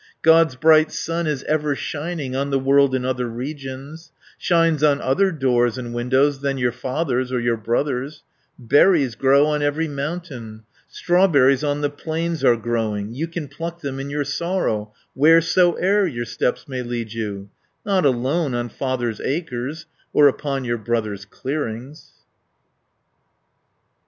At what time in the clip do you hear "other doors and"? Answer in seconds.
4.99-5.93